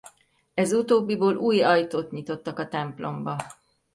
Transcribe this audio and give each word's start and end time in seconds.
Ez 0.53 0.73
utóbbiból 0.73 1.35
új 1.35 1.61
ajtót 1.63 2.11
nyitottak 2.11 2.59
a 2.59 2.67
templomba. 2.67 3.37